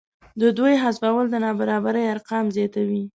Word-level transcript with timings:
د 0.41 0.43
دوی 0.57 0.73
حذفول 0.83 1.25
د 1.29 1.35
نابرابرۍ 1.43 2.03
ارقام 2.13 2.45
زیاتوي 2.55 3.03